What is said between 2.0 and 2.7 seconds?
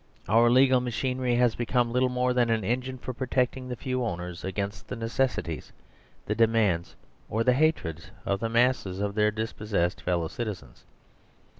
more than an